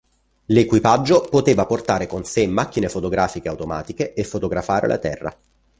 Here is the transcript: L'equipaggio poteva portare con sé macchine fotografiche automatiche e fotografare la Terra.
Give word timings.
L'equipaggio 0.45 1.21
poteva 1.29 1.67
portare 1.67 2.07
con 2.07 2.25
sé 2.25 2.47
macchine 2.47 2.89
fotografiche 2.89 3.49
automatiche 3.49 4.15
e 4.15 4.23
fotografare 4.23 4.87
la 4.87 4.97
Terra. 4.97 5.37